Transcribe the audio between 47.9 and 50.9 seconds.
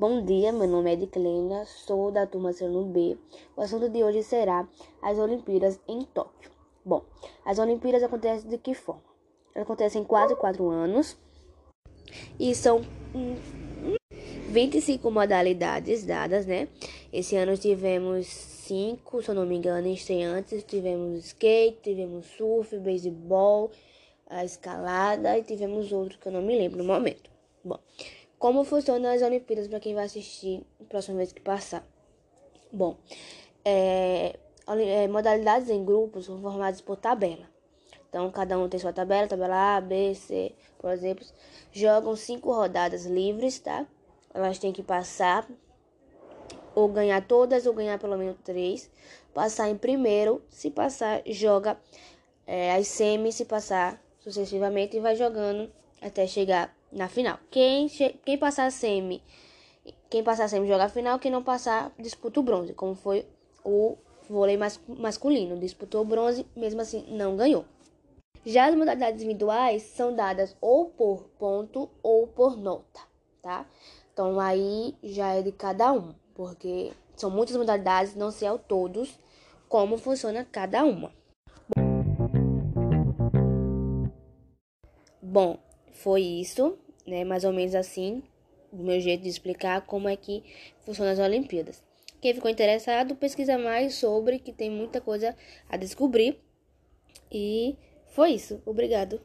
pelo menos três. Passar em primeiro, se